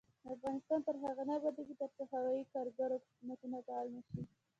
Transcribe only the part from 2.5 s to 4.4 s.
کارګو خدمتونه فعال نشي.